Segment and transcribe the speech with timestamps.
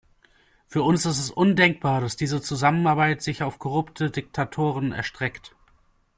[0.65, 5.55] Für uns ist es undenkbar, dass diese Zusammenarbeit sich auf korrupte Diktatoren erstreckt.